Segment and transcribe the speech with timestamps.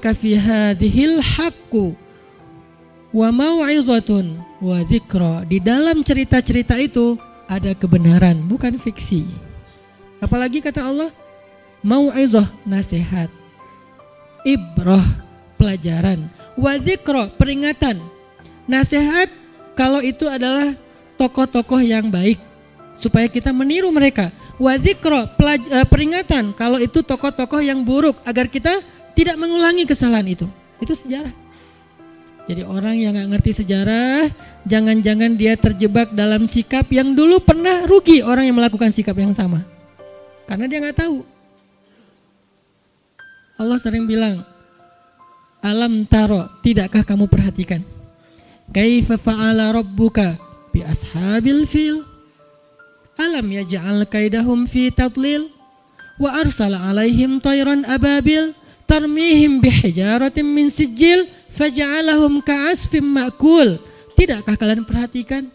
[0.00, 1.92] ja'aka fi hadhil haqqu
[3.12, 3.28] wa
[4.60, 5.44] wa dzikra.
[5.44, 9.28] Di dalam cerita-cerita itu ada kebenaran, bukan fiksi.
[10.24, 11.12] Apalagi kata Allah,
[11.84, 13.28] mau'izah nasihat,
[14.48, 15.04] ibrah
[15.60, 18.00] pelajaran, wa dzikra peringatan.
[18.64, 19.28] Nasihat
[19.76, 20.72] kalau itu adalah
[21.20, 22.40] tokoh-tokoh yang baik
[22.96, 24.32] supaya kita meniru mereka.
[24.60, 28.80] Wa eh, peringatan kalau itu tokoh-tokoh yang buruk agar kita
[29.20, 30.48] tidak mengulangi kesalahan itu.
[30.80, 31.32] Itu sejarah.
[32.48, 34.32] Jadi orang yang nggak ngerti sejarah,
[34.64, 39.60] jangan-jangan dia terjebak dalam sikap yang dulu pernah rugi orang yang melakukan sikap yang sama.
[40.48, 41.22] Karena dia nggak tahu.
[43.60, 44.40] Allah sering bilang,
[45.60, 47.84] alam taro, tidakkah kamu perhatikan?
[48.72, 50.40] Kaifa fa'ala rabbuka
[50.72, 52.08] bi ashabil fil?
[53.20, 55.52] Alam yaj'al kaidahum fi tadlil?
[56.16, 58.56] Wa arsala alaihim tayran ababil
[58.90, 63.78] tarmihim bihijaratin min sijil faja'alahum ka'asfim ma'kul.
[64.18, 65.46] Tidakkah kalian perhatikan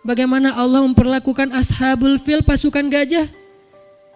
[0.00, 3.28] bagaimana Allah memperlakukan ashabul fil pasukan gajah?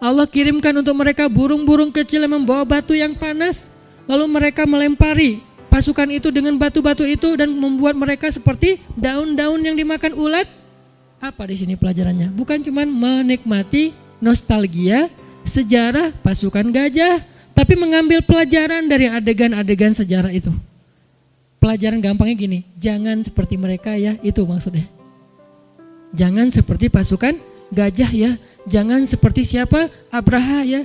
[0.01, 3.69] Allah kirimkan untuk mereka burung-burung kecil yang membawa batu yang panas.
[4.09, 10.17] Lalu mereka melempari pasukan itu dengan batu-batu itu dan membuat mereka seperti daun-daun yang dimakan
[10.17, 10.49] ulat.
[11.21, 12.33] Apa di sini pelajarannya?
[12.33, 15.13] Bukan cuma menikmati nostalgia
[15.45, 17.21] sejarah pasukan gajah,
[17.59, 20.55] tapi mengambil pelajaran dari adegan-adegan sejarah itu
[21.59, 24.87] pelajaran gampangnya gini, jangan seperti mereka ya, itu maksudnya.
[26.15, 27.37] Jangan seperti pasukan
[27.69, 28.31] gajah ya,
[28.65, 30.81] jangan seperti siapa Abraha ya.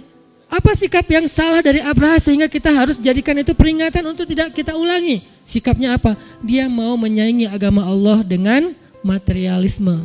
[0.51, 4.77] Apa sikap yang salah dari Abraha sehingga kita harus jadikan itu peringatan untuk tidak kita
[4.77, 5.25] ulangi?
[5.47, 6.19] Sikapnya apa?
[6.45, 10.05] Dia mau menyaingi agama Allah dengan materialisme.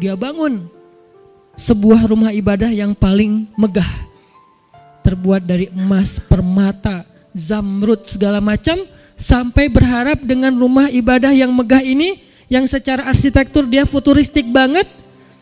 [0.00, 0.66] Dia bangun
[1.54, 4.03] sebuah rumah ibadah yang paling megah.
[5.04, 7.04] Terbuat dari emas, permata,
[7.36, 8.80] zamrud segala macam
[9.14, 14.86] sampai berharap dengan rumah ibadah yang megah ini yang secara arsitektur dia futuristik banget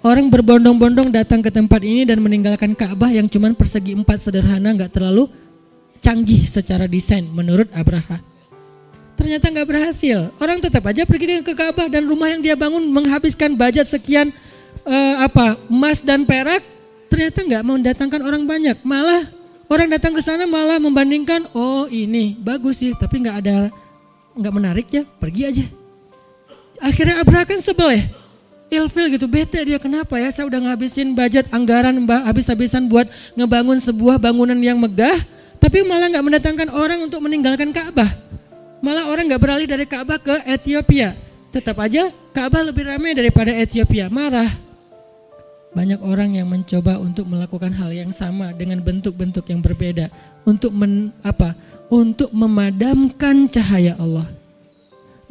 [0.03, 4.93] orang berbondong-bondong datang ke tempat ini dan meninggalkan Ka'bah yang cuma persegi empat sederhana nggak
[4.93, 5.31] terlalu
[6.03, 8.19] canggih secara desain menurut Abraha.
[9.15, 10.35] Ternyata nggak berhasil.
[10.43, 14.35] Orang tetap aja pergi ke Ka'bah dan rumah yang dia bangun menghabiskan budget sekian
[14.83, 16.65] uh, apa emas dan perak
[17.07, 18.83] ternyata nggak mendatangkan orang banyak.
[18.83, 19.42] Malah
[19.73, 23.73] Orang datang ke sana malah membandingkan, oh ini bagus sih, tapi nggak ada
[24.37, 25.65] nggak menarik ya, pergi aja.
[26.77, 28.05] Akhirnya Abraha kan sebel ya,
[28.69, 34.21] ilfil gitu, bete dia kenapa ya, saya udah ngabisin budget anggaran habis-habisan buat ngebangun sebuah
[34.21, 35.25] bangunan yang megah,
[35.57, 38.13] tapi malah nggak mendatangkan orang untuk meninggalkan Ka'bah.
[38.85, 41.17] Malah orang nggak beralih dari Ka'bah ke Ethiopia.
[41.49, 44.13] Tetap aja Ka'bah lebih ramai daripada Ethiopia.
[44.13, 44.53] Marah.
[45.73, 50.13] Banyak orang yang mencoba untuk melakukan hal yang sama dengan bentuk-bentuk yang berbeda
[50.45, 51.57] untuk men, apa?
[51.89, 54.29] Untuk memadamkan cahaya Allah.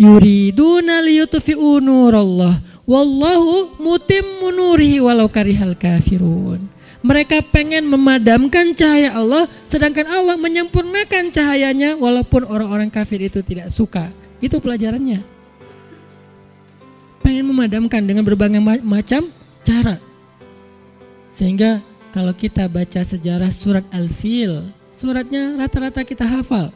[0.01, 2.57] Yuriduna liyutfi'u nurallah
[2.89, 6.65] wallahu mutimmu nurihi walau karihal kafirun.
[7.01, 14.09] Mereka pengen memadamkan cahaya Allah sedangkan Allah menyempurnakan cahayanya walaupun orang-orang kafir itu tidak suka.
[14.41, 15.21] Itu pelajarannya.
[17.21, 19.29] Pengen memadamkan dengan berbagai macam
[19.61, 20.10] cara.
[21.31, 21.79] Sehingga
[22.11, 26.75] kalau kita baca sejarah surat Al-Fil, suratnya rata-rata kita hafal.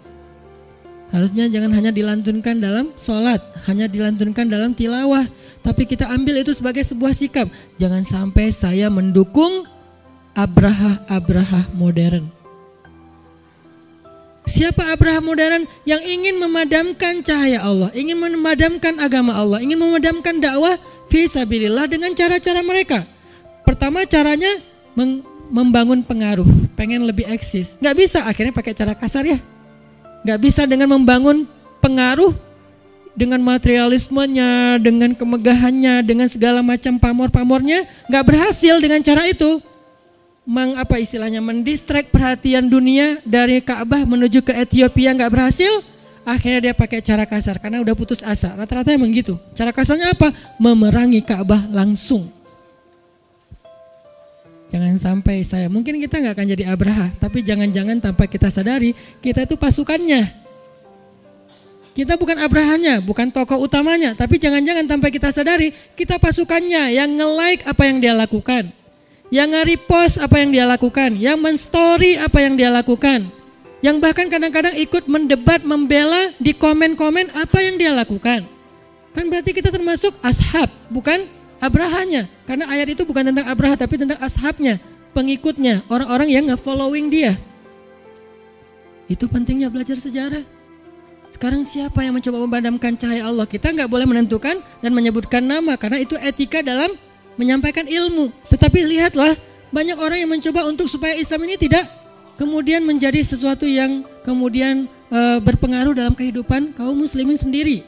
[1.12, 5.28] Harusnya jangan hanya dilantunkan dalam sholat, hanya dilantunkan dalam tilawah.
[5.62, 7.48] Tapi kita ambil itu sebagai sebuah sikap.
[7.78, 9.68] Jangan sampai saya mendukung
[10.34, 12.28] Abraha-Abraha modern.
[14.46, 20.78] Siapa Abraha modern yang ingin memadamkan cahaya Allah, ingin memadamkan agama Allah, ingin memadamkan dakwah
[21.10, 23.10] fisabilillah dengan cara-cara mereka.
[23.66, 24.62] Pertama caranya
[25.50, 27.76] membangun pengaruh, pengen lebih eksis.
[27.81, 29.42] Nggak bisa, akhirnya pakai cara kasar ya.
[30.24, 31.50] Nggak bisa dengan membangun
[31.81, 32.34] pengaruh
[33.16, 39.64] dengan materialismenya, dengan kemegahannya, dengan segala macam pamor-pamornya, nggak berhasil dengan cara itu.
[40.46, 45.82] Meng, apa istilahnya mendistract perhatian dunia dari Ka'bah menuju ke Ethiopia nggak berhasil,
[46.22, 48.53] akhirnya dia pakai cara kasar karena udah putus asa.
[48.53, 49.41] Rata-rata emang gitu.
[49.58, 50.29] Cara kasarnya apa?
[50.62, 52.34] Memerangi Ka'bah langsung.
[54.76, 58.92] Jangan sampai saya, mungkin kita nggak akan jadi Abraha, tapi jangan-jangan tanpa kita sadari,
[59.24, 60.28] kita itu pasukannya.
[61.96, 67.64] Kita bukan Abrahanya, bukan tokoh utamanya, tapi jangan-jangan tanpa kita sadari, kita pasukannya yang nge-like
[67.64, 68.68] apa yang dia lakukan.
[69.32, 73.32] Yang nge-repost apa yang dia lakukan, yang men-story apa yang dia lakukan.
[73.80, 78.44] Yang bahkan kadang-kadang ikut mendebat, membela di komen-komen apa yang dia lakukan.
[79.16, 81.32] Kan berarti kita termasuk ashab, bukan
[81.66, 82.29] Abrahanya.
[82.46, 84.78] Karena ayat itu bukan tentang Abraha tapi tentang ashabnya,
[85.17, 87.35] pengikutnya, orang-orang yang nge-following dia.
[89.06, 90.46] Itu pentingnya belajar sejarah.
[91.29, 93.44] Sekarang siapa yang mencoba memadamkan cahaya Allah?
[93.44, 96.96] Kita nggak boleh menentukan dan menyebutkan nama karena itu etika dalam
[97.35, 98.32] menyampaikan ilmu.
[98.47, 99.35] Tetapi lihatlah
[99.70, 101.84] banyak orang yang mencoba untuk supaya Islam ini tidak
[102.40, 107.84] kemudian menjadi sesuatu yang kemudian e, berpengaruh dalam kehidupan kaum muslimin sendiri.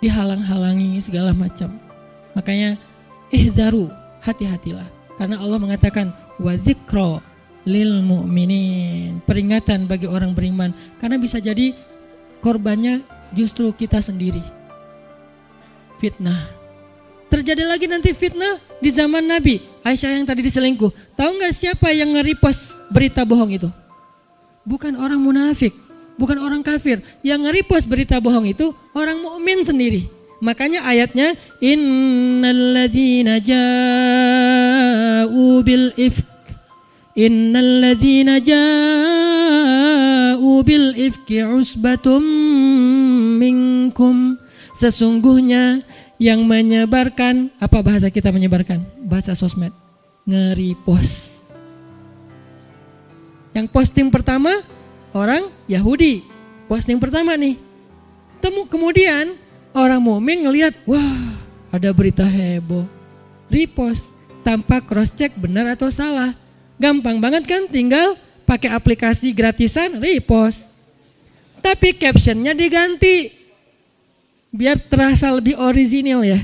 [0.00, 1.76] Dihalang-halangi segala macam.
[2.32, 2.80] Makanya
[3.30, 3.88] ihdaru,
[4.22, 4.86] hati-hatilah.
[5.16, 6.54] Karena Allah mengatakan wa
[7.68, 9.20] lil mu'minin.
[9.24, 11.76] Peringatan bagi orang beriman karena bisa jadi
[12.40, 13.04] korbannya
[13.36, 14.42] justru kita sendiri.
[16.00, 16.48] Fitnah.
[17.30, 19.62] Terjadi lagi nanti fitnah di zaman Nabi.
[19.86, 21.14] Aisyah yang tadi diselingkuh.
[21.14, 23.68] Tahu nggak siapa yang nge-repost berita bohong itu?
[24.66, 25.72] Bukan orang munafik,
[26.18, 27.00] bukan orang kafir.
[27.22, 30.10] Yang nge-repost berita bohong itu orang mukmin sendiri.
[30.40, 34.00] Makanya ayatnya innalladzina ja'u
[35.60, 36.24] bil ifk
[37.12, 39.70] innalladzina ja'u
[40.64, 42.24] bil ifki usbatum
[43.36, 44.40] minkum.
[44.80, 45.84] Sesungguhnya
[46.16, 48.80] yang menyebarkan apa bahasa kita menyebarkan?
[49.04, 49.76] Bahasa sosmed.
[50.24, 51.40] Nge-repost
[53.54, 54.62] yang posting pertama
[55.10, 56.22] orang Yahudi.
[56.70, 57.58] Posting pertama nih.
[58.38, 59.34] Temu kemudian
[59.70, 61.38] Orang mukmin ngelihat, wah
[61.70, 62.86] ada berita heboh.
[63.46, 66.34] Repost tanpa cross check benar atau salah.
[66.80, 68.18] Gampang banget kan tinggal
[68.48, 70.74] pakai aplikasi gratisan repost.
[71.60, 73.30] Tapi captionnya diganti
[74.50, 76.40] biar terasa lebih original ya.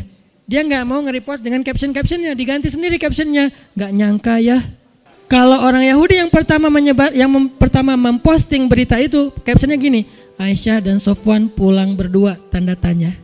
[0.47, 3.51] Dia nggak mau nge-repost dengan caption-captionnya, diganti sendiri captionnya.
[3.75, 4.63] Nggak nyangka ya.
[5.27, 7.27] Kalau orang Yahudi yang pertama menyebar, yang
[7.59, 13.17] pertama memposting berita itu, captionnya gini, Aisyah dan Sofwan pulang berdua, tanda tanya.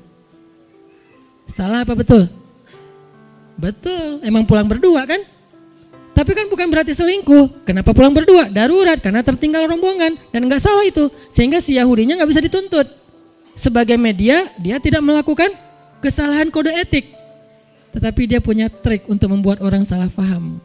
[1.45, 2.25] Salah apa betul?
[3.61, 5.21] Betul, emang pulang berdua kan?
[6.17, 7.69] Tapi kan bukan berarti selingkuh.
[7.69, 8.49] Kenapa pulang berdua?
[8.49, 10.17] Darurat, karena tertinggal rombongan.
[10.33, 11.13] Dan nggak salah itu.
[11.29, 12.89] Sehingga si Yahudinya nggak bisa dituntut.
[13.53, 15.53] Sebagai media, dia tidak melakukan
[16.01, 17.13] kesalahan kode etik.
[17.93, 20.61] Tetapi dia punya trik untuk membuat orang salah paham.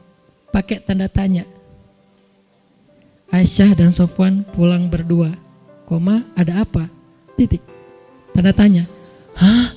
[0.51, 1.43] Pakai tanda tanya.
[3.27, 5.46] Aisyah dan Sofwan pulang berdua
[5.87, 6.91] koma ada apa?
[7.39, 7.63] Titik.
[8.35, 8.83] Tanda tanya.
[9.39, 9.71] Hah?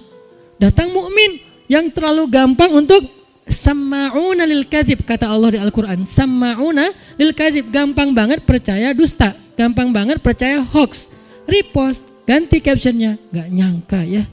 [0.58, 1.40] Datang mukmin
[1.70, 3.00] yang terlalu gampang untuk
[3.46, 6.02] sama'una lil kadzib kata Allah di Al-Qur'an.
[6.02, 11.14] Sama'una lil kadzib gampang banget percaya dusta, gampang banget percaya hoax.
[11.46, 14.26] Repost, ganti captionnya, nggak nyangka ya.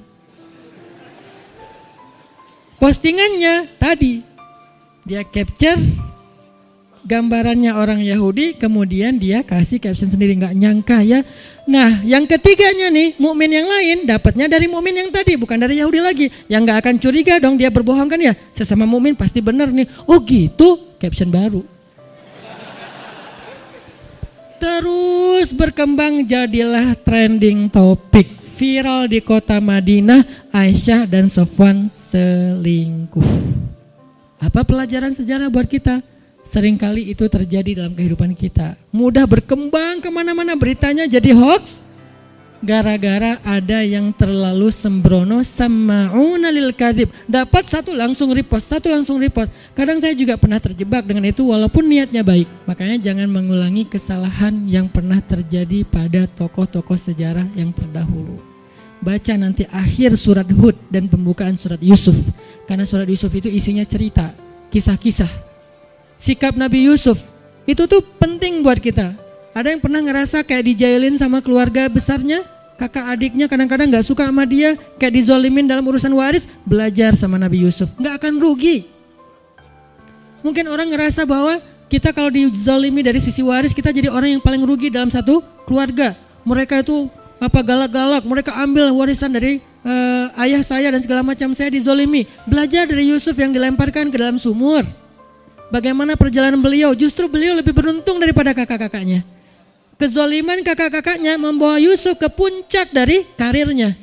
[2.78, 4.22] Postingannya tadi
[5.02, 5.82] dia capture
[7.08, 11.24] gambarannya orang Yahudi, kemudian dia kasih caption sendiri nggak nyangka ya.
[11.64, 16.00] Nah, yang ketiganya nih, mukmin yang lain dapatnya dari mukmin yang tadi, bukan dari Yahudi
[16.04, 16.28] lagi.
[16.52, 18.36] Yang nggak akan curiga dong dia berbohong kan ya.
[18.52, 19.88] Sesama mukmin pasti benar nih.
[20.04, 21.64] Oh gitu, caption baru.
[24.58, 33.22] Terus berkembang jadilah trending topik viral di kota Madinah, Aisyah dan Sofwan selingkuh.
[34.42, 36.02] Apa pelajaran sejarah buat kita?
[36.48, 38.80] Seringkali itu terjadi dalam kehidupan kita.
[38.96, 41.84] Mudah berkembang ke mana-mana beritanya jadi hoax.
[42.64, 47.12] Gara-gara ada yang terlalu sembrono sama'una lil kadhib.
[47.28, 49.52] Dapat satu langsung repost, satu langsung repost.
[49.76, 52.48] Kadang saya juga pernah terjebak dengan itu walaupun niatnya baik.
[52.64, 58.40] Makanya jangan mengulangi kesalahan yang pernah terjadi pada tokoh-tokoh sejarah yang terdahulu.
[59.04, 62.18] Baca nanti akhir surat Hud dan pembukaan surat Yusuf.
[62.66, 64.34] Karena surat Yusuf itu isinya cerita,
[64.74, 65.47] kisah-kisah
[66.18, 67.22] sikap Nabi Yusuf
[67.70, 69.14] itu tuh penting buat kita.
[69.52, 72.46] Ada yang pernah ngerasa kayak dijailin sama keluarga besarnya,
[72.78, 77.66] kakak adiknya kadang-kadang nggak suka sama dia, kayak dizolimin dalam urusan waris, belajar sama Nabi
[77.66, 78.88] Yusuf, nggak akan rugi.
[80.46, 81.58] Mungkin orang ngerasa bahwa
[81.90, 86.14] kita kalau dizolimi dari sisi waris, kita jadi orang yang paling rugi dalam satu keluarga.
[86.46, 87.10] Mereka itu
[87.42, 92.30] apa galak-galak, mereka ambil warisan dari uh, ayah saya dan segala macam saya dizolimi.
[92.46, 94.86] Belajar dari Yusuf yang dilemparkan ke dalam sumur
[95.68, 96.96] Bagaimana perjalanan beliau?
[96.96, 99.28] Justru beliau lebih beruntung daripada kakak-kakaknya.
[100.00, 103.98] Kezoliman kakak-kakaknya membawa Yusuf ke puncak dari karirnya.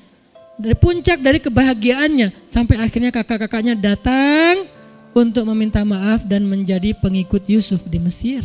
[0.61, 2.44] Dari puncak dari kebahagiaannya.
[2.44, 4.68] Sampai akhirnya kakak-kakaknya datang
[5.16, 8.44] untuk meminta maaf dan menjadi pengikut Yusuf di Mesir.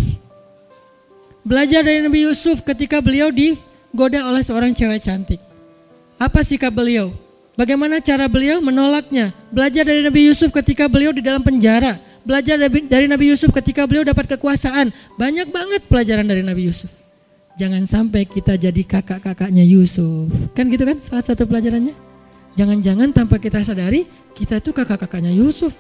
[1.43, 5.41] Belajar dari Nabi Yusuf ketika beliau digoda oleh seorang cewek cantik.
[6.15, 7.11] Apa sikap beliau?
[7.59, 9.35] Bagaimana cara beliau menolaknya?
[9.51, 14.07] Belajar dari Nabi Yusuf ketika beliau di dalam penjara belajar dari Nabi Yusuf ketika beliau
[14.07, 14.91] dapat kekuasaan.
[15.15, 16.91] Banyak banget pelajaran dari Nabi Yusuf.
[17.59, 20.31] Jangan sampai kita jadi kakak-kakaknya Yusuf.
[20.55, 21.91] Kan gitu kan salah satu pelajarannya.
[22.55, 25.75] Jangan-jangan tanpa kita sadari kita itu kakak-kakaknya Yusuf.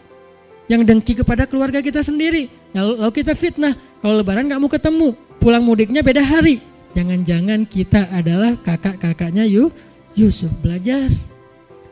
[0.69, 2.51] Yang dengki kepada keluarga kita sendiri.
[2.75, 3.73] Lalu kita fitnah.
[4.03, 5.15] Kalau lebaran gak mau ketemu.
[5.39, 6.59] Pulang mudiknya beda hari.
[6.97, 9.69] Jangan-jangan kita adalah kakak-kakaknya Yu,
[10.17, 11.07] Yusuf belajar.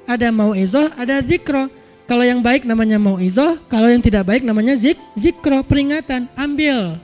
[0.09, 1.69] Ada mau izoh, ada zikro.
[2.07, 6.31] Kalau yang baik namanya mau izoh, kalau yang tidak baik namanya zik, zikro, peringatan.
[6.39, 6.95] Ambil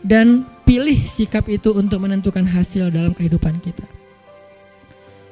[0.00, 3.84] dan pilih sikap itu untuk menentukan hasil dalam kehidupan kita.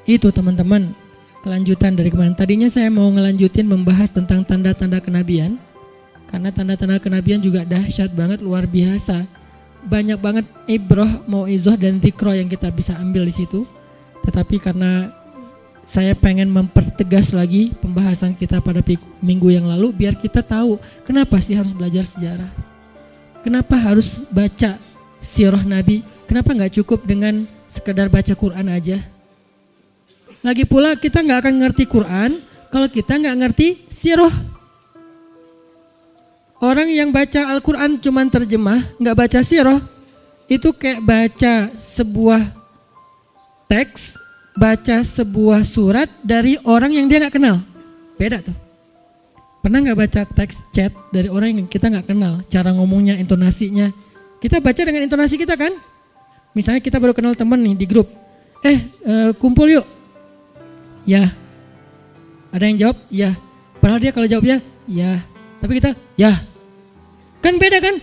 [0.04, 0.93] Itu teman-teman
[1.40, 2.37] kelanjutan dari kemarin.
[2.37, 5.57] Tadinya saya mau ngelanjutin membahas tentang tanda-tanda kenabian.
[6.28, 9.25] Karena tanda-tanda kenabian juga dahsyat banget, luar biasa.
[9.88, 13.64] Banyak banget ibroh, mau izoh dan zikro yang kita bisa ambil di situ.
[14.21, 15.24] Tetapi karena
[15.85, 18.81] saya pengen mempertegas lagi pembahasan kita pada
[19.21, 22.49] minggu yang lalu biar kita tahu kenapa sih harus belajar sejarah.
[23.45, 24.81] Kenapa harus baca
[25.21, 26.00] sirah Nabi?
[26.25, 29.05] Kenapa nggak cukup dengan sekedar baca Quran aja?
[30.41, 32.41] Lagi pula kita nggak akan ngerti Quran
[32.73, 34.33] kalau kita nggak ngerti sirah.
[36.64, 39.85] Orang yang baca Al-Quran cuma terjemah, nggak baca sirah,
[40.49, 42.41] itu kayak baca sebuah
[43.69, 44.24] teks
[44.54, 47.61] baca sebuah surat dari orang yang dia nggak kenal.
[48.14, 48.54] Beda tuh.
[49.61, 53.90] Pernah nggak baca teks chat dari orang yang kita nggak kenal, cara ngomongnya, intonasinya.
[54.38, 55.73] Kita baca dengan intonasi kita kan?
[56.52, 58.06] Misalnya kita baru kenal temen nih di grup.
[58.61, 59.87] Eh, uh, kumpul yuk.
[61.08, 61.32] Ya.
[62.54, 62.96] Ada yang jawab?
[63.08, 63.30] Ya.
[63.80, 65.18] Padahal dia kalau jawab ya, ya.
[65.64, 66.32] Tapi kita, ya.
[67.40, 67.99] Kan beda kan?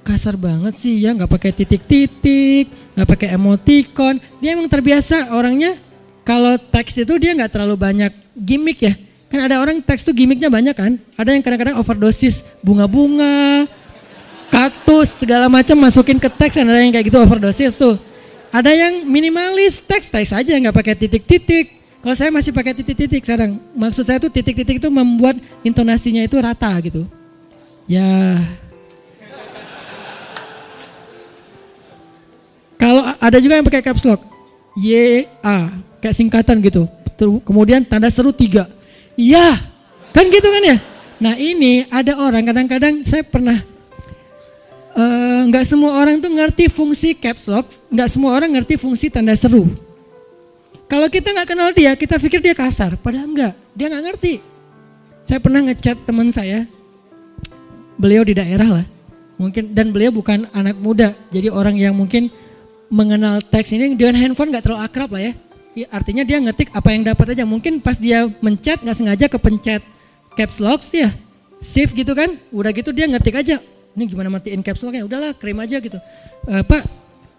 [0.00, 4.16] Kasar banget sih ya, nggak pakai titik-titik, nggak pakai emoticon.
[4.40, 5.76] Dia emang terbiasa orangnya
[6.24, 8.94] kalau teks itu dia nggak terlalu banyak gimmick ya.
[9.30, 10.98] Kan ada orang teks tuh gimmicknya banyak kan.
[11.14, 13.68] Ada yang kadang-kadang overdosis bunga-bunga,
[14.50, 16.58] kaktus segala macam masukin ke teks.
[16.58, 17.94] Ada yang kayak gitu overdosis tuh.
[18.50, 21.78] Ada yang minimalis teks teks aja nggak pakai titik-titik.
[22.00, 23.60] Kalau saya masih pakai titik-titik sekarang.
[23.76, 27.06] Maksud saya tuh titik-titik itu membuat intonasinya itu rata gitu.
[27.86, 28.40] Ya
[32.80, 34.24] Kalau ada juga yang pakai caps lock,
[34.80, 35.68] Y A
[36.00, 36.88] kayak singkatan gitu.
[37.20, 38.64] Kemudian tanda seru tiga,
[39.12, 39.60] iya
[40.16, 40.76] kan gitu kan ya.
[41.20, 43.60] Nah ini ada orang kadang-kadang saya pernah
[44.96, 49.12] eh, nggak uh, semua orang tuh ngerti fungsi caps lock, nggak semua orang ngerti fungsi
[49.12, 49.68] tanda seru.
[50.88, 54.40] Kalau kita nggak kenal dia, kita pikir dia kasar, padahal enggak, dia nggak ngerti.
[55.20, 56.64] Saya pernah ngechat teman saya,
[58.00, 58.86] beliau di daerah lah,
[59.36, 62.32] mungkin dan beliau bukan anak muda, jadi orang yang mungkin
[62.90, 65.32] mengenal teks ini dengan handphone nggak terlalu akrab lah ya.
[65.78, 65.86] ya.
[65.94, 67.46] Artinya dia ngetik apa yang dapat aja.
[67.46, 69.82] Mungkin pas dia mencet nggak sengaja kepencet
[70.34, 71.14] caps lock ya,
[71.62, 72.34] save gitu kan.
[72.50, 73.62] Udah gitu dia ngetik aja.
[73.94, 75.06] Ini gimana matiin caps locknya?
[75.06, 75.98] Udahlah krim aja gitu.
[76.46, 76.82] E, Pak,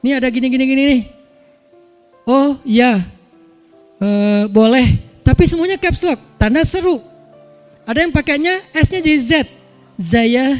[0.03, 1.01] ini ada gini gini gini nih.
[2.27, 3.03] Oh iya,
[3.99, 4.07] e,
[4.47, 4.99] boleh.
[5.21, 6.99] Tapi semuanya caps lock, tanda seru.
[7.87, 9.31] Ada yang pakainya S-nya jadi Z.
[9.95, 10.59] Zaya.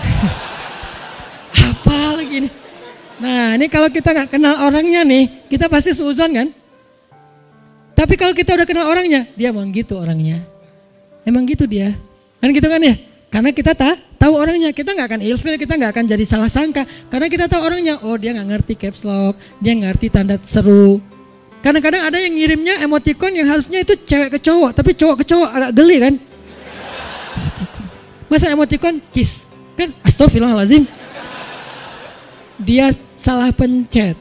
[1.70, 2.59] apa lagi nih?
[3.20, 6.48] Nah ini kalau kita nggak kenal orangnya nih, kita pasti seuzon kan?
[7.92, 10.40] Tapi kalau kita udah kenal orangnya, dia emang gitu orangnya.
[11.28, 11.92] Emang gitu dia.
[12.40, 12.96] Kan gitu kan ya?
[13.28, 16.88] Karena kita tak tahu orangnya, kita nggak akan ilfil, kita nggak akan jadi salah sangka.
[17.12, 20.98] Karena kita tahu orangnya, oh dia nggak ngerti caps lock, dia ngerti tanda seru.
[21.60, 25.50] Kadang-kadang ada yang ngirimnya emoticon yang harusnya itu cewek ke cowok, tapi cowok ke cowok
[25.52, 26.14] agak geli kan?
[28.32, 29.52] Masa emoticon kiss?
[29.76, 30.99] Kan astagfirullahaladzim
[32.60, 34.16] dia salah pencet.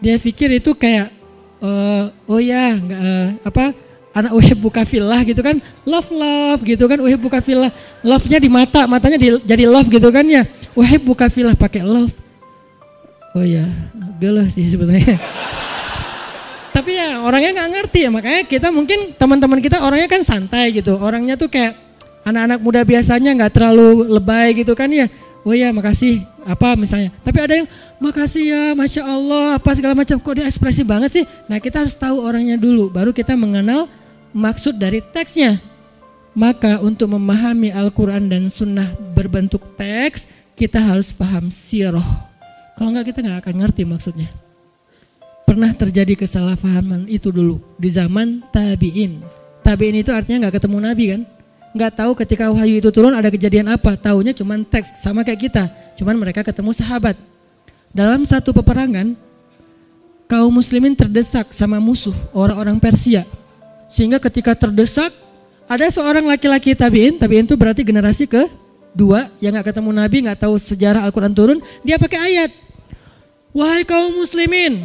[0.00, 1.12] Dia pikir itu kayak
[1.60, 3.64] uh, oh ya nggak uh, apa
[4.10, 5.58] anak uhib buka filah gitu kan.
[5.84, 7.70] Love love gitu kan uhib buka filah
[8.00, 10.46] love-nya di mata matanya di, jadi love gitu kan ya.
[10.72, 12.14] Uhib buka filah pakai love.
[13.34, 13.66] Oh ya
[14.18, 15.16] gelah sih sebetulnya
[16.76, 18.10] tapi ya orangnya nggak ngerti ya.
[18.10, 20.96] Makanya kita mungkin teman-teman kita orangnya kan santai gitu.
[20.96, 21.90] Orangnya tuh kayak
[22.24, 25.08] anak-anak muda biasanya nggak terlalu lebay gitu kan ya
[25.44, 27.12] oh ya makasih apa misalnya.
[27.24, 27.68] Tapi ada yang
[28.00, 30.16] makasih ya, masya Allah, apa segala macam.
[30.16, 31.24] Kok dia ekspresi banget sih?
[31.48, 33.88] Nah kita harus tahu orangnya dulu, baru kita mengenal
[34.32, 35.60] maksud dari teksnya.
[36.30, 38.86] Maka untuk memahami Al-Quran dan Sunnah
[39.18, 42.06] berbentuk teks, kita harus paham siroh.
[42.78, 44.30] Kalau enggak kita nggak akan ngerti maksudnya.
[45.44, 49.18] Pernah terjadi kesalahpahaman itu dulu di zaman tabiin.
[49.66, 51.22] Tabiin itu artinya nggak ketemu Nabi kan?
[51.70, 55.64] Nggak tahu ketika wahyu itu turun ada kejadian apa, tahunya cuma teks sama kayak kita,
[55.98, 57.14] cuman mereka ketemu sahabat.
[57.90, 59.14] Dalam satu peperangan,
[60.30, 63.26] kaum muslimin terdesak sama musuh orang-orang Persia.
[63.90, 65.10] Sehingga ketika terdesak,
[65.66, 68.46] ada seorang laki-laki tabiin, tabiin itu berarti generasi ke
[68.94, 72.50] dua yang nggak ketemu Nabi, nggak tahu sejarah Al-Quran turun, dia pakai ayat.
[73.50, 74.78] Wahai kaum muslimin,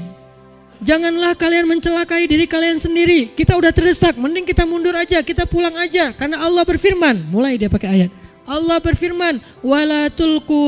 [0.86, 3.34] Janganlah kalian mencelakai diri kalian sendiri.
[3.34, 6.14] Kita udah terdesak, mending kita mundur aja, kita pulang aja.
[6.14, 8.12] Karena Allah berfirman, mulai dia pakai ayat.
[8.46, 10.06] Allah berfirman, "Wala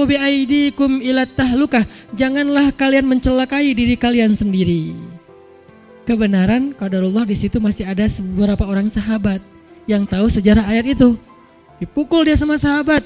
[0.09, 1.85] biaidikum ila tahlukah."
[2.17, 4.97] Janganlah kalian mencelakai diri kalian sendiri.
[6.09, 9.37] Kebenaran qadarullah di situ masih ada beberapa orang sahabat
[9.85, 11.13] yang tahu sejarah ayat itu.
[11.77, 13.05] Dipukul dia sama sahabat.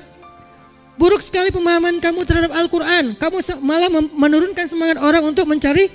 [0.96, 3.20] Buruk sekali pemahaman kamu terhadap Al-Quran.
[3.20, 5.92] Kamu malah menurunkan semangat orang untuk mencari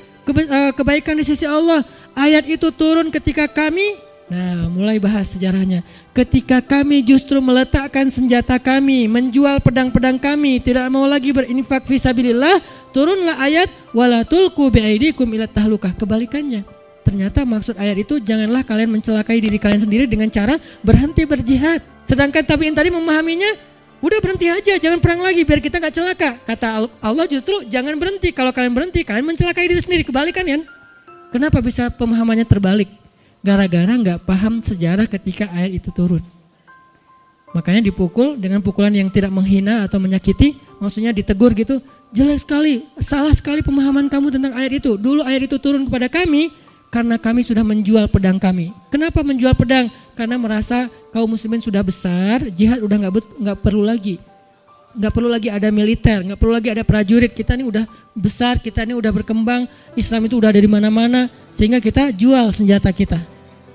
[0.75, 1.87] kebaikan di sisi Allah.
[2.17, 5.87] Ayat itu turun ketika kami Nah, mulai bahas sejarahnya.
[6.11, 12.59] Ketika kami justru meletakkan senjata kami, menjual pedang-pedang kami, tidak mau lagi berinfak fisabilillah,
[12.91, 15.95] turunlah ayat wala tulqu biaidikum tahlukah.
[15.95, 16.67] Kebalikannya.
[17.07, 21.79] Ternyata maksud ayat itu janganlah kalian mencelakai diri kalian sendiri dengan cara berhenti berjihad.
[22.03, 26.31] Sedangkan tabiin tadi memahaminya, udah berhenti aja, jangan perang lagi biar kita nggak celaka.
[26.45, 28.33] Kata Allah justru jangan berhenti.
[28.33, 30.03] Kalau kalian berhenti, kalian mencelakai diri sendiri.
[30.07, 30.59] Kebalikan ya.
[31.31, 33.07] Kenapa bisa pemahamannya terbalik?
[33.47, 36.23] gara-gara nggak paham sejarah ketika ayat itu turun.
[37.55, 41.79] Makanya dipukul dengan pukulan yang tidak menghina atau menyakiti, maksudnya ditegur gitu.
[42.11, 44.99] Jelas sekali, salah sekali pemahaman kamu tentang ayat itu.
[44.99, 46.51] Dulu ayat itu turun kepada kami
[46.91, 48.75] karena kami sudah menjual pedang kami.
[48.91, 49.89] Kenapa menjual pedang?
[50.17, 54.17] Karena merasa kaum muslimin sudah besar, jihad udah nggak nggak perlu lagi
[54.97, 57.37] nggak perlu lagi ada militer, nggak perlu lagi ada prajurit.
[57.37, 57.85] Kita ini udah
[58.17, 62.89] besar, kita ini udah berkembang, Islam itu udah ada di mana-mana, sehingga kita jual senjata
[62.91, 63.21] kita.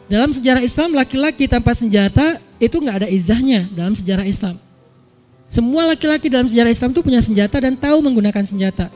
[0.09, 4.59] Dalam sejarah Islam laki-laki tanpa senjata itu nggak ada izahnya dalam sejarah Islam.
[5.47, 8.91] Semua laki-laki dalam sejarah Islam itu punya senjata dan tahu menggunakan senjata.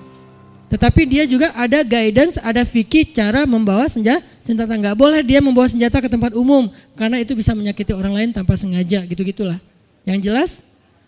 [0.75, 4.19] Tetapi dia juga ada guidance, ada fikih cara membawa senjata.
[4.43, 6.67] Senjata nggak boleh dia membawa senjata ke tempat umum
[6.99, 9.55] karena itu bisa menyakiti orang lain tanpa sengaja, gitu-gitulah.
[10.03, 10.49] Yang jelas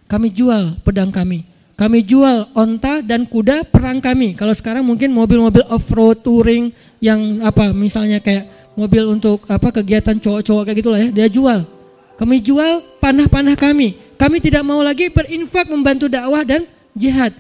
[0.07, 1.43] kami jual pedang kami.
[1.75, 4.39] Kami jual onta dan kuda perang kami.
[4.39, 6.71] Kalau sekarang mungkin mobil-mobil off-road touring
[7.03, 11.67] yang apa misalnya kayak mobil untuk apa kegiatan cowok-cowok kayak gitulah ya, dia jual.
[12.15, 13.99] Kami jual panah-panah kami.
[14.15, 17.35] Kami tidak mau lagi berinfak membantu dakwah dan jihad.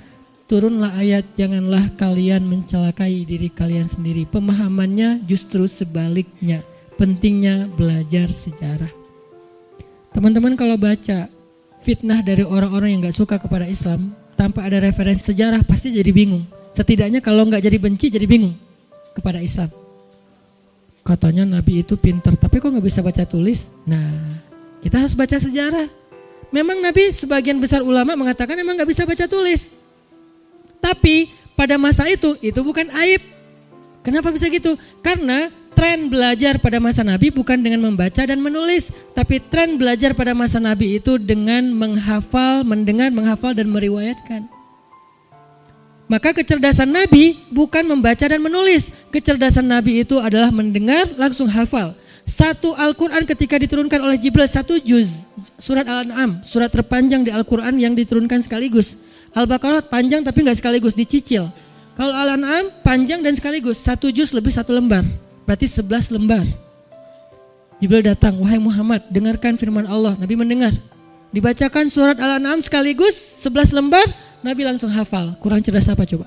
[0.47, 4.23] Turunlah ayat janganlah kalian mencelakai diri kalian sendiri.
[4.23, 6.63] Pemahamannya justru sebaliknya.
[6.95, 8.89] Pentingnya belajar sejarah.
[10.15, 11.27] Teman-teman kalau baca
[11.83, 16.47] fitnah dari orang-orang yang gak suka kepada Islam tanpa ada referensi sejarah pasti jadi bingung.
[16.71, 18.53] Setidaknya kalau nggak jadi benci jadi bingung
[19.13, 19.69] kepada Islam
[21.07, 23.71] katanya Nabi itu pinter, tapi kok nggak bisa baca tulis?
[23.87, 24.35] Nah,
[24.83, 25.87] kita harus baca sejarah.
[26.51, 29.71] Memang Nabi sebagian besar ulama mengatakan memang nggak bisa baca tulis.
[30.79, 33.21] Tapi pada masa itu itu bukan aib.
[34.05, 34.79] Kenapa bisa gitu?
[35.03, 40.33] Karena tren belajar pada masa Nabi bukan dengan membaca dan menulis, tapi tren belajar pada
[40.33, 44.47] masa Nabi itu dengan menghafal, mendengar, menghafal dan meriwayatkan.
[46.07, 48.95] Maka kecerdasan Nabi bukan membaca dan menulis.
[49.11, 51.99] Kecerdasan Nabi itu adalah mendengar langsung hafal.
[52.23, 55.27] Satu Al-Quran ketika diturunkan oleh Jibril satu juz.
[55.59, 58.95] Surat Al-An'am, surat terpanjang di Al-Quran yang diturunkan sekaligus.
[59.37, 61.53] Al-Baqarah panjang tapi nggak sekaligus, dicicil.
[61.93, 65.05] Kalau Al-An'am panjang dan sekaligus, satu juz lebih satu lembar.
[65.45, 66.41] Berarti sebelas lembar.
[67.77, 70.17] Jibril datang, wahai Muhammad, dengarkan firman Allah.
[70.17, 70.73] Nabi mendengar.
[71.29, 74.05] Dibacakan surat Al-An'am sekaligus sebelas lembar,
[74.41, 75.37] Nabi langsung hafal.
[75.37, 76.25] Kurang cerdas apa coba?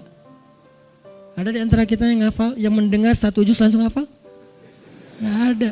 [1.34, 4.06] Ada di antara kita yang hafal, yang mendengar satu juz langsung hafal?
[5.18, 5.70] Nggak ada.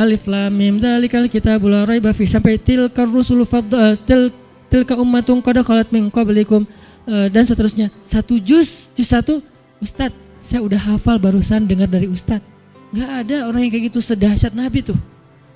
[0.00, 4.32] Alif lam mim dzalikal kitabul la raiba fi sampai tilka rusulu fadl til
[4.70, 6.64] tilka ummatun qad khalat min qablikum
[7.04, 7.90] eh, dan seterusnya.
[8.06, 9.42] Satu juz, juz satu,
[9.82, 12.46] Ustadz, saya udah hafal barusan dengar dari Ustadz.
[12.94, 14.98] Nggak ada orang yang kayak gitu sedahsyat Nabi tuh.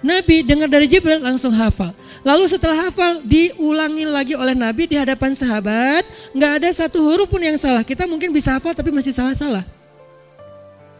[0.04, 1.96] Nabi dengar dari Jibril langsung hafal.
[2.20, 6.04] Lalu setelah hafal diulangi lagi oleh Nabi di hadapan sahabat.
[6.36, 7.80] Nggak ada satu huruf pun yang salah.
[7.80, 9.64] Kita mungkin bisa hafal tapi masih salah-salah.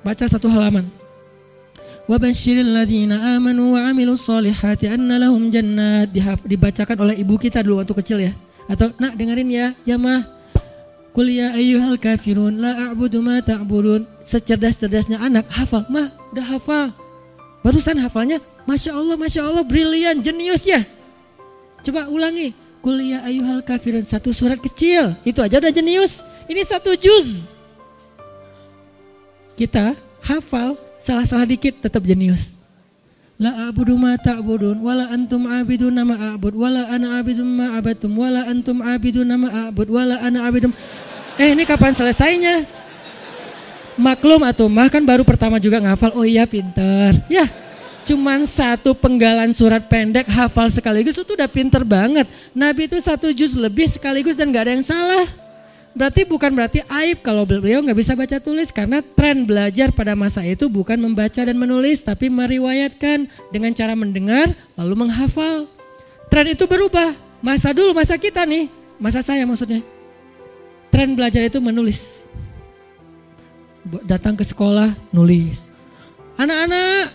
[0.00, 1.04] Baca satu halaman.
[2.05, 6.12] Wabashiril ladzina amanu wa amilus solihati anna lahum jannat.
[6.45, 8.33] Dibacakan oleh ibu kita dulu waktu kecil ya.
[8.69, 10.25] Atau nak dengerin ya, ya mah.
[11.14, 14.05] Kuliah ya ayyuhal kafirun la a'budu ma ta'budun.
[14.21, 15.87] Secerdas-cerdasnya anak hafal.
[15.88, 16.87] Mah, udah hafal.
[17.64, 20.85] Barusan hafalnya Masya Allah, Masya Allah, brilian, jenius ya.
[21.87, 22.53] Coba ulangi.
[22.85, 25.17] Kuliah ayuhal kafirun, satu surat kecil.
[25.25, 26.21] Itu aja udah jenius.
[26.45, 27.49] Ini satu juz.
[29.57, 32.57] Kita hafal, salah-salah dikit tetap jenius.
[33.37, 38.47] La abudu ma ta'budun wala antum abidun nama abud wala ana abidun ma abatum wala
[38.47, 40.71] antum abidun nama abud wala ana abidun
[41.35, 42.62] Eh ini kapan selesainya?
[43.99, 46.14] Maklum atau mah kan baru pertama juga ngafal.
[46.14, 47.19] Oh iya pinter.
[47.27, 47.51] Ya
[48.05, 52.29] cuman satu penggalan surat pendek hafal sekaligus itu udah pinter banget.
[52.55, 55.27] Nabi itu satu juz lebih sekaligus dan gak ada yang salah.
[55.94, 60.42] Berarti bukan berarti aib kalau beliau nggak bisa baca tulis karena tren belajar pada masa
[60.42, 65.70] itu bukan membaca dan menulis tapi meriwayatkan dengan cara mendengar lalu menghafal.
[66.26, 68.66] Tren itu berubah masa dulu, masa kita nih,
[68.98, 69.87] masa saya maksudnya.
[70.90, 72.26] Tren belajar itu menulis.
[74.02, 75.70] Datang ke sekolah, nulis.
[76.35, 77.14] Anak-anak,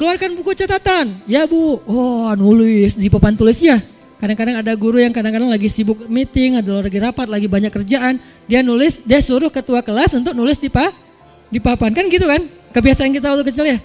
[0.00, 1.20] keluarkan buku catatan.
[1.28, 3.76] Ya bu, oh nulis di papan tulis ya.
[4.16, 8.16] Kadang-kadang ada guru yang kadang-kadang lagi sibuk meeting, ada lagi rapat, lagi banyak kerjaan.
[8.48, 10.88] Dia nulis, dia suruh ketua kelas untuk nulis di, pa,
[11.52, 11.92] di papan.
[11.92, 12.40] Kan gitu kan?
[12.72, 13.78] Kebiasaan kita waktu kecil ya.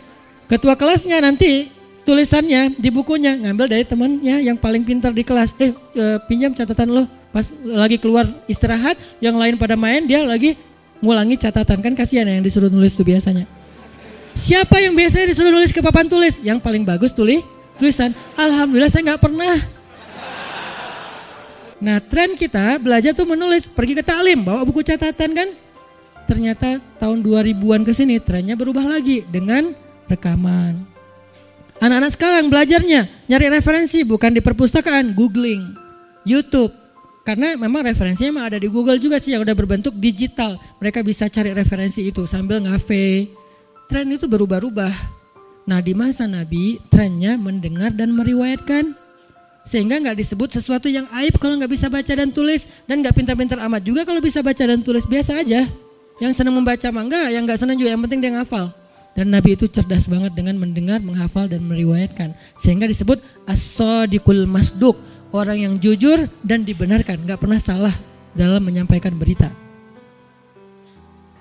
[0.48, 1.68] Ketua kelasnya nanti
[2.08, 5.52] tulisannya di bukunya ngambil dari temannya yang paling pintar di kelas.
[5.60, 7.04] Eh, eh pinjam catatan lo.
[7.32, 10.56] Pas lagi keluar istirahat, yang lain pada main, dia lagi
[11.04, 11.84] ngulangi catatan.
[11.84, 13.44] Kan kasihan yang disuruh nulis itu biasanya.
[14.32, 16.40] Siapa yang biasanya disuruh nulis ke papan tulis?
[16.40, 17.44] Yang paling bagus tulis
[17.76, 18.16] tulisan.
[18.40, 19.81] Alhamdulillah saya nggak pernah.
[21.82, 25.50] Nah tren kita belajar tuh menulis, pergi ke taklim, bawa buku catatan kan.
[26.30, 29.74] Ternyata tahun 2000-an ke sini trennya berubah lagi dengan
[30.06, 30.86] rekaman.
[31.82, 35.74] Anak-anak sekarang belajarnya nyari referensi bukan di perpustakaan, googling,
[36.22, 36.70] YouTube.
[37.26, 40.62] Karena memang referensinya memang ada di Google juga sih yang udah berbentuk digital.
[40.78, 43.34] Mereka bisa cari referensi itu sambil ngafe.
[43.90, 44.94] Tren itu berubah-ubah.
[45.66, 49.01] Nah di masa Nabi trennya mendengar dan meriwayatkan.
[49.62, 53.62] Sehingga nggak disebut sesuatu yang aib kalau nggak bisa baca dan tulis dan nggak pintar-pintar
[53.70, 55.70] amat juga kalau bisa baca dan tulis biasa aja.
[56.22, 58.74] Yang senang membaca mangga, yang nggak senang juga yang penting dia ngafal.
[59.12, 62.32] Dan Nabi itu cerdas banget dengan mendengar, menghafal dan meriwayatkan.
[62.56, 64.96] Sehingga disebut as-sadiqul masduk,
[65.36, 67.96] orang yang jujur dan dibenarkan, nggak pernah salah
[68.32, 69.52] dalam menyampaikan berita.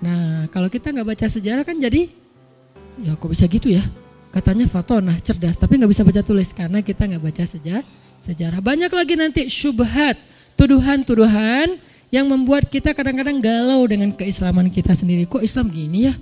[0.01, 2.09] Nah, kalau kita nggak baca sejarah kan jadi
[3.05, 3.85] ya kok bisa gitu ya?
[4.31, 7.85] Katanya Fatonah cerdas, tapi nggak bisa baca tulis karena kita nggak baca sejarah
[8.21, 8.61] sejarah.
[8.61, 10.15] Banyak lagi nanti syubhat,
[10.55, 11.81] tuduhan-tuduhan
[12.13, 15.25] yang membuat kita kadang-kadang galau dengan keislaman kita sendiri.
[15.25, 16.13] Kok Islam gini ya?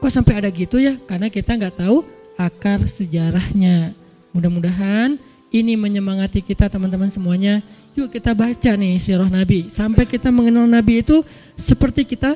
[0.00, 0.96] Kok sampai ada gitu ya?
[1.04, 2.06] Karena kita nggak tahu
[2.40, 3.92] akar sejarahnya.
[4.34, 5.18] Mudah-mudahan
[5.54, 7.62] ini menyemangati kita teman-teman semuanya.
[7.94, 9.70] Yuk kita baca nih sirah Nabi.
[9.70, 11.22] Sampai kita mengenal Nabi itu
[11.54, 12.34] seperti kita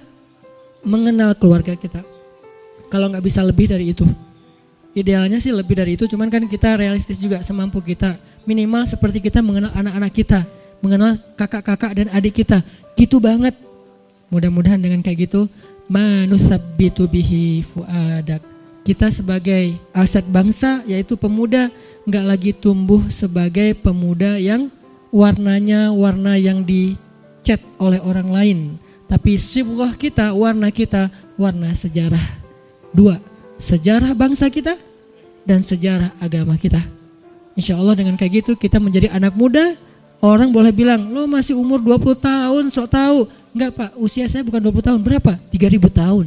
[0.86, 2.06] mengenal keluarga kita.
[2.86, 4.06] Kalau nggak bisa lebih dari itu.
[4.96, 8.16] Idealnya sih lebih dari itu, cuman kan kita realistis juga semampu kita
[8.48, 10.40] minimal seperti kita mengenal anak-anak kita,
[10.80, 12.64] mengenal kakak-kakak dan adik kita.
[12.96, 13.52] Gitu banget.
[14.32, 15.52] Mudah-mudahan dengan kayak gitu
[15.92, 18.40] manusabbitu bihi fuadak.
[18.88, 21.68] Kita sebagai aset bangsa yaitu pemuda
[22.08, 24.72] nggak lagi tumbuh sebagai pemuda yang
[25.12, 28.58] warnanya warna yang dicat oleh orang lain.
[29.08, 31.08] Tapi sibgah kita, warna kita,
[31.40, 32.24] warna sejarah.
[32.92, 33.16] Dua,
[33.58, 34.78] sejarah bangsa kita
[35.42, 36.80] dan sejarah agama kita.
[37.58, 39.74] Insya Allah dengan kayak gitu kita menjadi anak muda.
[40.18, 43.18] Orang boleh bilang, lo masih umur 20 tahun, sok tahu.
[43.54, 45.38] Enggak pak, usia saya bukan 20 tahun, berapa?
[45.54, 46.26] 3000 tahun.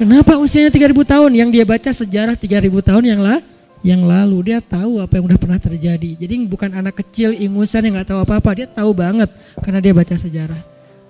[0.00, 1.30] Kenapa usianya 3000 tahun?
[1.36, 3.44] Yang dia baca sejarah 3000 tahun yang lah,
[3.84, 6.16] yang lalu dia tahu apa yang udah pernah terjadi.
[6.16, 9.28] Jadi bukan anak kecil ingusan yang nggak tahu apa-apa, dia tahu banget
[9.60, 10.60] karena dia baca sejarah.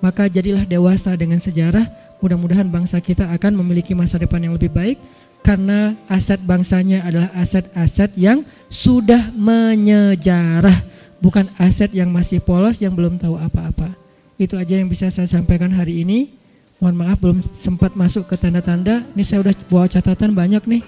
[0.02, 2.03] Maka jadilah dewasa dengan sejarah.
[2.24, 4.96] Mudah-mudahan bangsa kita akan memiliki masa depan yang lebih baik
[5.44, 10.88] karena aset bangsanya adalah aset-aset yang sudah menyejarah,
[11.20, 13.92] bukan aset yang masih polos yang belum tahu apa-apa.
[14.40, 16.32] Itu aja yang bisa saya sampaikan hari ini.
[16.80, 19.04] Mohon maaf belum sempat masuk ke tanda-tanda.
[19.12, 20.82] Ini saya udah bawa catatan banyak nih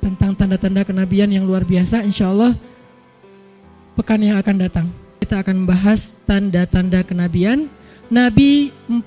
[0.00, 2.00] tentang tanda-tanda kenabian yang luar biasa.
[2.00, 2.56] Insya Allah
[3.92, 4.88] pekan yang akan datang
[5.20, 7.68] kita akan membahas tanda-tanda kenabian
[8.08, 9.04] Nabi 40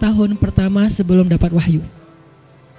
[0.00, 1.84] tahun pertama sebelum dapat wahyu.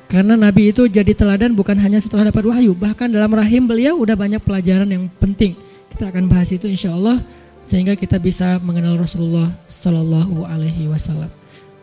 [0.09, 4.17] Karena Nabi itu jadi teladan bukan hanya setelah dapat wahyu, bahkan dalam rahim beliau udah
[4.17, 5.53] banyak pelajaran yang penting.
[5.93, 7.21] Kita akan bahas itu insya Allah
[7.61, 11.29] sehingga kita bisa mengenal Rasulullah Shallallahu Alaihi Wasallam.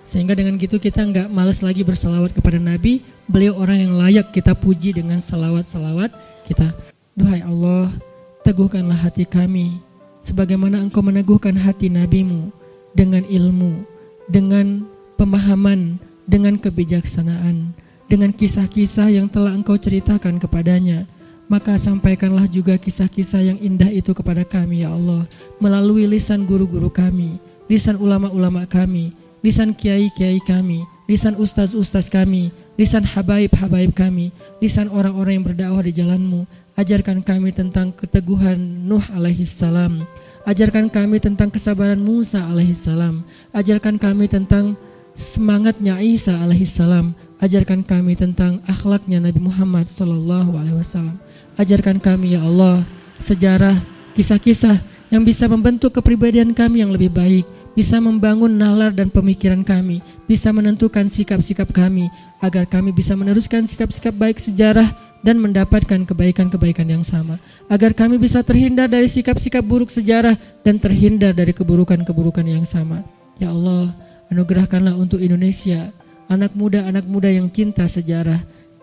[0.03, 3.01] Sehingga dengan gitu kita nggak males lagi bersalawat kepada Nabi.
[3.31, 6.11] Beliau orang yang layak kita puji dengan salawat-salawat
[6.51, 6.75] kita.
[7.15, 7.95] Duhai Allah,
[8.43, 9.79] teguhkanlah hati kami
[10.25, 12.58] sebagaimana engkau meneguhkan hati nabimu
[12.93, 13.85] dengan ilmu,
[14.31, 14.85] dengan
[15.17, 17.75] pemahaman, dengan kebijaksanaan
[18.09, 21.05] dengan kisah-kisah yang telah engkau ceritakan kepadanya.
[21.49, 25.25] Maka sampaikanlah juga kisah-kisah yang indah itu kepada kami ya Allah
[25.57, 27.41] melalui lisan guru-guru kami,
[27.73, 34.29] lisan ulama-ulama kami, lisan kiai-kiai kami, lisan ustaz-ustaz kami, lisan habaib-habaib kami,
[34.61, 36.45] lisan orang-orang yang berdakwah di jalanmu.
[36.77, 40.05] Ajarkan kami tentang keteguhan Nuh alaihissalam.
[40.49, 43.21] Ajarkan kami tentang kesabaran Musa alaihissalam.
[43.53, 44.81] Ajarkan kami tentang
[45.13, 51.23] semangatnya Isa alaihissalam Ajarkan kami tentang akhlaknya Nabi Muhammad Sallallahu Alaihi Wasallam.
[51.55, 52.83] Ajarkan kami ya Allah
[53.23, 53.79] sejarah,
[54.19, 54.75] kisah-kisah
[55.15, 57.47] yang bisa membentuk kepribadian kami yang lebih baik,
[57.79, 62.11] bisa membangun nalar dan pemikiran kami, bisa menentukan sikap-sikap kami,
[62.43, 64.91] agar kami bisa meneruskan sikap-sikap baik sejarah
[65.23, 67.43] dan mendapatkan kebaikan-kebaikan yang sama.
[67.67, 73.03] Agar kami bisa terhindar dari sikap-sikap buruk sejarah dan terhindar dari keburukan-keburukan yang sama.
[73.39, 73.95] Ya Allah
[74.31, 75.91] anugerahkanlah untuk Indonesia
[76.29, 78.39] anak muda-anak muda yang cinta sejarah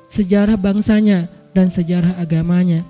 [0.09, 2.83] sejarah bangsanya dan sejarah agamanya.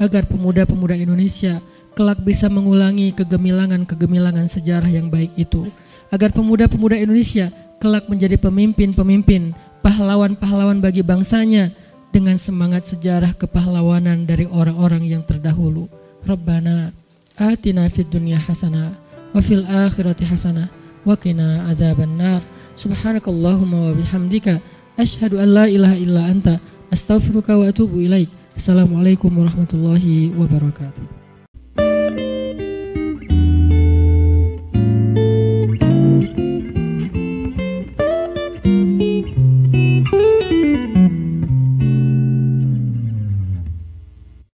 [0.00, 1.60] Agar pemuda-pemuda Indonesia
[1.92, 5.68] kelak bisa mengulangi kegemilangan-kegemilangan sejarah yang baik itu.
[6.08, 7.52] Agar pemuda-pemuda Indonesia
[7.82, 9.52] kelak menjadi pemimpin-pemimpin
[9.84, 11.72] pahlawan-pahlawan bagi bangsanya
[12.10, 15.86] dengan semangat sejarah kepahlawanan dari orang-orang yang terdahulu.
[16.26, 16.92] Rabbana
[17.38, 18.92] atina fid dunya hasanah
[19.32, 20.68] wa fil akhirati hasanah
[21.06, 22.42] wa qina adzabannar.
[22.74, 24.58] Subhanakallahumma wa bihamdika
[24.98, 26.58] asyhadu an la ilaha illa anta
[26.90, 28.28] astaghfiruka wa atubu ilaik.
[28.58, 31.19] Assalamualaikum warahmatullahi wabarakatuh.